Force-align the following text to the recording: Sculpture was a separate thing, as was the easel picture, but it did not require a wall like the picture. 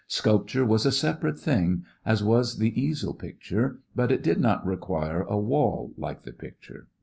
Sculpture 0.07 0.65
was 0.65 0.83
a 0.87 0.91
separate 0.91 1.37
thing, 1.39 1.85
as 2.07 2.23
was 2.23 2.57
the 2.57 2.73
easel 2.81 3.13
picture, 3.13 3.81
but 3.95 4.11
it 4.11 4.23
did 4.23 4.39
not 4.39 4.65
require 4.65 5.21
a 5.25 5.37
wall 5.37 5.93
like 5.95 6.23
the 6.23 6.33
picture. 6.33 6.87